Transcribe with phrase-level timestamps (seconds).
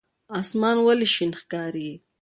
[0.39, 1.91] اسمان ولې شین ښکاري؟